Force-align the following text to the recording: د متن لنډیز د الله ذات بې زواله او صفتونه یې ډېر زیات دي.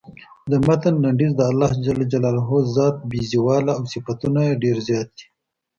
د 0.51 0.53
متن 0.67 0.93
لنډیز 1.03 1.31
د 1.35 1.41
الله 1.51 1.71
ذات 2.75 2.95
بې 3.09 3.21
زواله 3.31 3.71
او 3.77 3.83
صفتونه 3.93 4.39
یې 4.47 4.59
ډېر 4.63 4.77
زیات 4.87 5.09
دي. 5.17 5.25